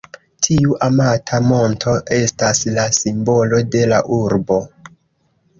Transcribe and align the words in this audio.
Tiu 0.45 0.71
amata 0.85 1.41
monto 1.49 1.93
estas 2.17 2.63
la 2.79 2.87
simbolo 3.01 3.63
de 3.77 3.85
la 3.93 4.01
urbo. 4.21 4.59